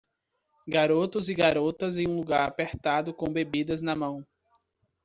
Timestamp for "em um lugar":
1.99-2.49